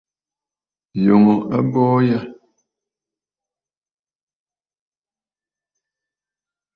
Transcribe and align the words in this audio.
Yòŋə 1.05 1.35
abuu 1.57 1.97
yâ. 2.07 2.19